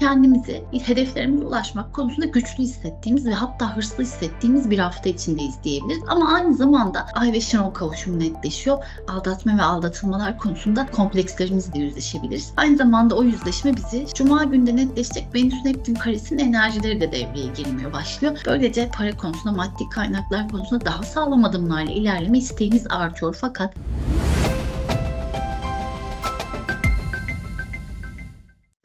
[0.00, 6.02] kendimizi hedeflerimize ulaşmak konusunda güçlü hissettiğimiz ve hatta hırslı hissettiğimiz bir hafta içindeyiz diyebiliriz.
[6.08, 8.78] Ama aynı zamanda Ay ve Şenol kavuşumu netleşiyor.
[9.08, 12.52] Aldatma ve aldatılmalar konusunda komplekslerimizle yüzleşebiliriz.
[12.56, 17.92] Aynı zamanda o yüzleşme bizi Cuma günde netleşecek Venüs Neptün karesinin enerjileri de devreye girmiyor
[17.92, 18.38] başlıyor.
[18.46, 23.36] Böylece para konusunda, maddi kaynaklar konusunda daha sağlam adımlarla ilerleme isteğimiz artıyor.
[23.40, 23.74] Fakat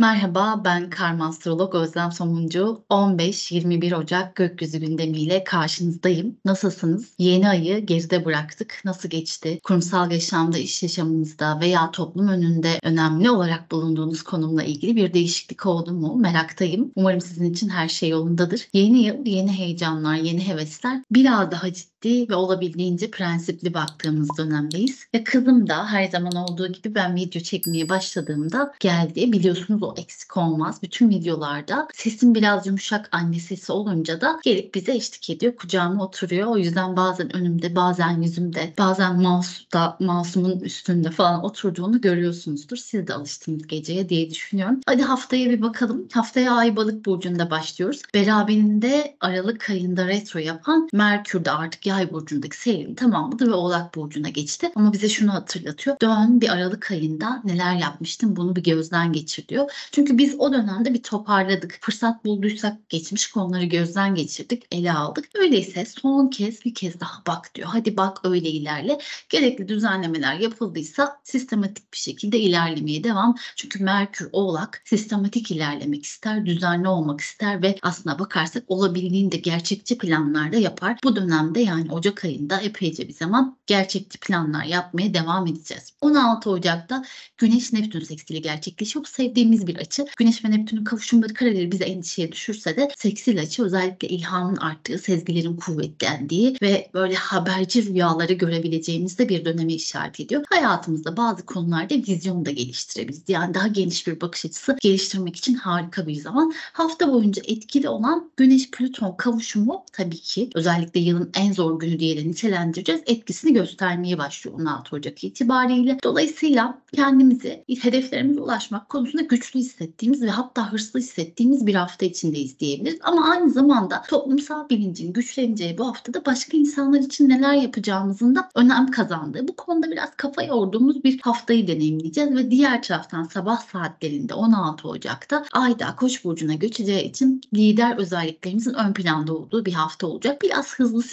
[0.01, 2.83] Merhaba, ben karma astrolog Özlem Somuncu.
[2.89, 6.37] 15-21 Ocak gökyüzü gündemiyle karşınızdayım.
[6.45, 7.13] Nasılsınız?
[7.17, 8.81] Yeni ayı geride bıraktık.
[8.85, 9.59] Nasıl geçti?
[9.63, 15.93] Kurumsal yaşamda, iş yaşamınızda veya toplum önünde önemli olarak bulunduğunuz konumla ilgili bir değişiklik oldu
[15.93, 16.15] mu?
[16.15, 16.91] Meraktayım.
[16.95, 18.67] Umarım sizin için her şey yolundadır.
[18.73, 21.03] Yeni yıl, yeni heyecanlar, yeni hevesler.
[21.11, 25.05] Biraz daha ciddi ve olabildiğince prensipli baktığımız dönemdeyiz.
[25.13, 29.31] Ve kızım da her zaman olduğu gibi ben video çekmeye başladığımda geldi.
[29.31, 30.79] Biliyorsunuz o eksik olmaz.
[30.83, 35.55] Bütün videolarda sesim biraz yumuşak anne sesi olunca da gelip bize eşlik ediyor.
[35.55, 36.47] Kucağıma oturuyor.
[36.47, 42.77] O yüzden bazen önümde, bazen yüzümde, bazen mouse'da, mouse'umun üstünde falan oturduğunu görüyorsunuzdur.
[42.77, 44.79] Siz de alıştınız geceye diye düşünüyorum.
[44.85, 46.07] Hadi haftaya bir bakalım.
[46.13, 48.01] Haftaya Ay Balık burcunda başlıyoruz.
[48.13, 54.29] Beraberinde Aralık ayında retro yapan Merkür de artık Yay burcundaki seyrini tamamladı ve Oğlak burcuna
[54.29, 54.71] geçti.
[54.75, 55.95] Ama bize şunu hatırlatıyor.
[56.01, 59.71] Dön bir Aralık ayında neler yapmıştım bunu bir gözden geçir diyor.
[59.91, 61.77] Çünkü biz o dönemde bir toparladık.
[61.81, 65.29] Fırsat bulduysak geçmiş konuları gözden geçirdik, ele aldık.
[65.35, 67.67] Öyleyse son kez bir kez daha bak diyor.
[67.71, 68.99] Hadi bak öyle ilerle.
[69.29, 73.35] Gerekli düzenlemeler yapıldıysa sistematik bir şekilde ilerlemeye devam.
[73.55, 80.53] Çünkü Merkür Oğlak sistematik ilerlemek ister, düzenli olmak ister ve aslına bakarsak olabildiğinde gerçekçi planlar
[80.53, 80.97] da yapar.
[81.03, 85.93] Bu dönemde yani Ocak ayında epeyce bir zaman gerçekçi planlar yapmaya devam edeceğiz.
[86.01, 87.03] 16 Ocak'ta
[87.37, 89.05] Güneş Neptün seksili gerçekleşiyor.
[89.05, 90.05] Bu sevdiğimiz bir açı.
[90.17, 95.55] Güneş ve Neptün'ün kavuşumları kareleri bize endişeye düşürse de seksil açı özellikle ilhamın arttığı, sezgilerin
[95.55, 100.43] kuvvetlendiği ve böyle haberci rüyaları görebileceğimizde bir döneme işaret ediyor.
[100.49, 103.23] Hayatımızda bazı konularda vizyonu da geliştirebiliriz.
[103.27, 106.53] Yani daha geniş bir bakış açısı geliştirmek için harika bir zaman.
[106.73, 112.27] Hafta boyunca etkili olan Güneş-Plüton kavuşumu tabii ki özellikle yılın en zor günü diye de
[112.27, 113.01] nitelendireceğiz.
[113.05, 115.97] Etkisini göstermeye başlıyor 16 Ocak itibariyle.
[116.03, 122.99] Dolayısıyla kendimizi hedeflerimize ulaşmak konusunda güçlü hissettiğimiz ve hatta hırslı hissettiğimiz bir hafta içindeyiz diyebiliriz.
[123.03, 128.91] Ama aynı zamanda toplumsal bilincin güçleneceği bu haftada başka insanlar için neler yapacağımızın da önem
[128.91, 134.87] kazandığı, bu konuda biraz kafa yorduğumuz bir haftayı deneyimleyeceğiz ve diğer taraftan sabah saatlerinde 16
[134.87, 140.41] Ocak'ta Ayda Koç burcuna göçeceği için lider özelliklerimizin ön planda olduğu bir hafta olacak.
[140.41, 141.03] Biraz hızlı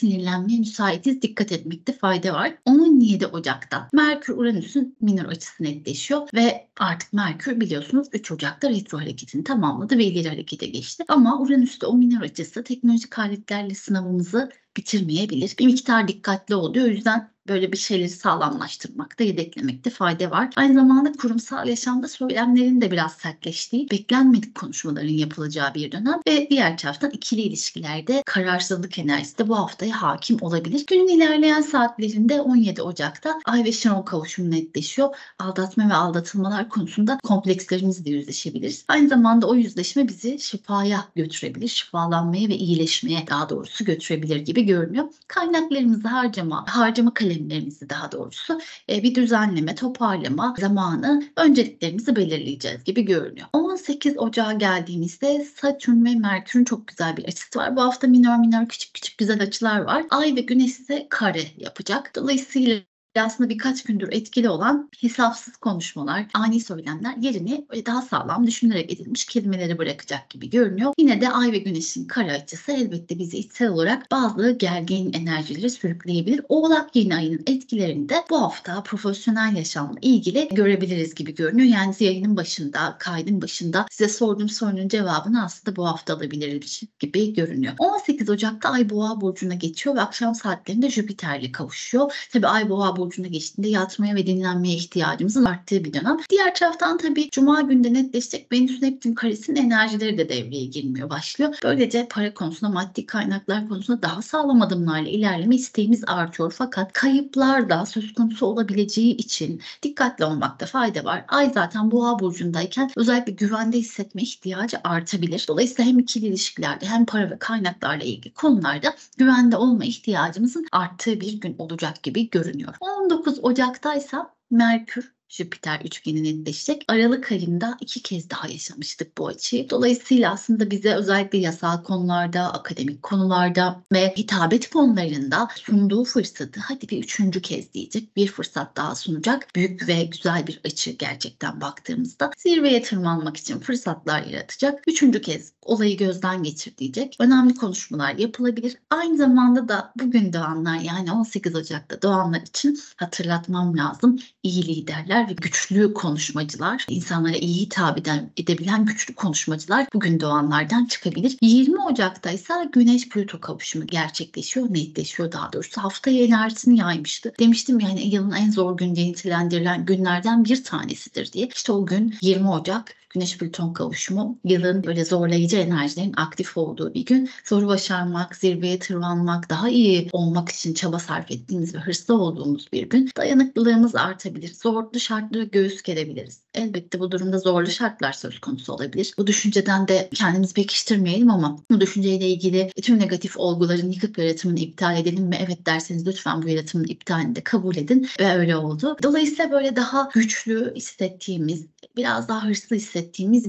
[0.48, 1.22] sinirlenmeye müsaitiz.
[1.22, 2.59] Dikkat etmekte fayda var.
[2.64, 9.44] 17 Ocak'ta Merkür Uranüs'ün minor açısı netleşiyor ve artık Merkür biliyorsunuz 3 Ocak'ta retro hareketini
[9.44, 11.04] tamamladı ve ileri harekete geçti.
[11.08, 15.54] Ama Uranüs'te o minor açısı teknolojik aletlerle sınavımızı bitirmeyebilir.
[15.58, 16.87] Bir miktar dikkatli oluyor.
[16.87, 20.50] O yüzden böyle bir şeyleri sağlamlaştırmakta, yedeklemekte fayda var.
[20.56, 26.78] Aynı zamanda kurumsal yaşamda söylemlerin de biraz sertleştiği, beklenmedik konuşmaların yapılacağı bir dönem ve diğer
[26.78, 30.84] taraftan ikili ilişkilerde kararsızlık enerjisi de bu haftaya hakim olabilir.
[30.87, 35.16] Günün ilerleyen saatlerinde 17 Ocak'ta Ay ve Şenol kavuşumu netleşiyor.
[35.38, 38.84] Aldatma ve aldatılmalar konusunda komplekslerimizle yüzleşebiliriz.
[38.88, 45.04] Aynı zamanda o yüzleşme bizi şifaya götürebilir, şifalanmaya ve iyileşmeye daha doğrusu götürebilir gibi görünüyor.
[45.28, 48.60] Kaynaklarımızı harcama, harcama kalemlerimizi daha doğrusu
[48.91, 53.47] e, bir düzenleme, toparlama zamanı önceliklerimizi belirleyeceğiz gibi görünüyor.
[53.53, 57.76] 18 Ocağa geldiğimizde Satürn ve Merkür'ün çok güzel bir açısı var.
[57.76, 60.04] Bu hafta minör minör küçük küçük güzel açılar var.
[60.10, 62.12] Ay ve Güneş ise kare yapacak.
[62.16, 62.81] Dolayısıyla
[63.16, 69.78] aslında birkaç gündür etkili olan hesapsız konuşmalar, ani söylemler yerini daha sağlam düşünerek edilmiş kelimeleri
[69.78, 70.92] bırakacak gibi görünüyor.
[70.98, 76.41] Yine de Ay ve Güneş'in kara açısı elbette bizi içsel olarak bazı gergin enerjileri sürükleyebilir.
[76.48, 81.69] Oğlak yeni ayının etkilerini de bu hafta profesyonel yaşamla ilgili görebiliriz gibi görünüyor.
[81.69, 87.75] Yani yayının başında, kaydın başında size sorduğum sorunun cevabını aslında bu hafta alabiliriz gibi görünüyor.
[87.78, 92.28] 18 Ocak'ta Ay Boğa burcuna geçiyor ve akşam saatlerinde Jüpiter'le kavuşuyor.
[92.32, 96.16] Tabii Ay Boğa burcuna geçtiğinde yatmaya ve dinlenmeye ihtiyacımızın arttığı bir dönem.
[96.31, 101.55] Diğer taraftan tabii Cuma günde netleşecek Venüs Neptün karesinin enerjileri de devreye girmiyor başlıyor.
[101.64, 106.55] Böylece para konusunda, maddi kaynaklar konusunda daha sağlam adımlarla ilerleme isteğimiz artıyor.
[106.58, 111.25] Fakat kayıplar da söz konusu olabileceği için dikkatli olmakta fayda var.
[111.28, 115.44] Ay zaten Boğa burcundayken özellikle güvende hissetme ihtiyacı artabilir.
[115.49, 121.40] Dolayısıyla hem ikili ilişkilerde hem para ve kaynaklarla ilgili konularda güvende olma ihtiyacımızın arttığı bir
[121.40, 122.75] gün olacak gibi görünüyor.
[122.88, 126.84] 19 Ocak'taysa Merkür Jüpiter üçgeni netleşecek.
[126.88, 129.70] Aralık ayında iki kez daha yaşamıştık bu açıyı.
[129.70, 136.98] Dolayısıyla aslında bize özellikle yasal konularda, akademik konularda ve hitabet konularında sunduğu fırsatı hadi bir
[137.04, 139.48] üçüncü kez diyecek bir fırsat daha sunacak.
[139.54, 144.82] Büyük ve güzel bir açı gerçekten baktığımızda zirveye tırmanmak için fırsatlar yaratacak.
[144.86, 147.16] Üçüncü kez olayı gözden geçir diyecek.
[147.20, 148.76] Önemli konuşmalar yapılabilir.
[148.90, 154.19] Aynı zamanda da bugün doğanlar yani 18 Ocak'ta doğanlar için hatırlatmam lazım.
[154.42, 161.37] İyi liderler ve güçlü konuşmacılar, insanlara iyi hitap eden, edebilen güçlü konuşmacılar bugün doğanlardan çıkabilir.
[161.43, 165.81] 20 Ocak'ta ise Güneş Plüto kavuşumu gerçekleşiyor, netleşiyor daha doğrusu.
[165.81, 167.32] Haftaya enerjisini yaymıştı.
[167.41, 171.49] Demiştim yani yılın en zor gün diye nitelendirilen günlerden bir tanesidir diye.
[171.55, 177.05] İşte o gün 20 Ocak Güneş Plüton kavuşumu yılın böyle zorlayıcı enerjilerin aktif olduğu bir
[177.05, 177.31] gün.
[177.44, 182.88] Zoru başarmak, zirveye tırmanmak, daha iyi olmak için çaba sarf ettiğimiz ve hırslı olduğumuz bir
[182.88, 183.10] gün.
[183.16, 184.55] Dayanıklılığımız artabilir.
[184.55, 186.40] Zorlu şartlara göğüs gerebiliriz.
[186.55, 189.14] Elbette bu durumda zorlu şartlar söz konusu olabilir.
[189.19, 194.96] Bu düşünceden de kendimizi pekiştirmeyelim ama bu düşünceyle ilgili tüm negatif olguların yıkık yaratımını iptal
[194.96, 198.96] edelim ve evet derseniz lütfen bu yaratımın iptalini de kabul edin ve öyle oldu.
[199.02, 201.66] Dolayısıyla böyle daha güçlü hissettiğimiz,
[201.96, 202.98] biraz daha hırslı hissettiğimiz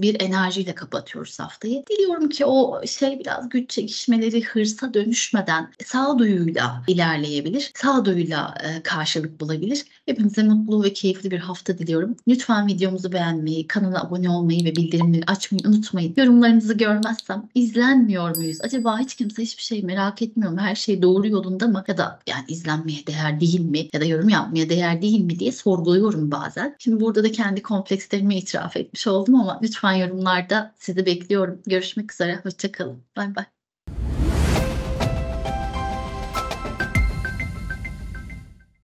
[0.01, 1.83] bir enerjiyle kapatıyoruz haftayı.
[1.89, 7.71] Diliyorum ki o şey biraz güç çekişmeleri hırsa dönüşmeden sağduyuyla ilerleyebilir.
[7.75, 9.85] Sağduyuyla e, karşılık bulabilir.
[10.05, 12.15] Hepinize mutlu ve keyifli bir hafta diliyorum.
[12.27, 16.13] Lütfen videomuzu beğenmeyi, kanala abone olmayı ve bildirimleri açmayı unutmayın.
[16.17, 18.57] Yorumlarınızı görmezsem izlenmiyor muyuz?
[18.61, 20.59] Acaba hiç kimse hiçbir şey merak etmiyor mu?
[20.59, 21.83] Her şey doğru yolunda mı?
[21.87, 23.87] Ya da yani izlenmeye değer değil mi?
[23.93, 26.75] Ya da yorum yapmaya değer değil mi diye sorguluyorum bazen.
[26.79, 31.61] Şimdi burada da kendi komplekslerimi itiraf etmiş oldum ama lütfen yorumlarda sizi bekliyorum.
[31.67, 32.35] Görüşmek üzere.
[32.43, 33.03] Hoşçakalın.
[33.17, 33.58] Bay bay.